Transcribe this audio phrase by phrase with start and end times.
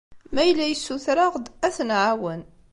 [0.33, 2.41] Ma yella yessuter-aɣ-d, ad t-nɛawen.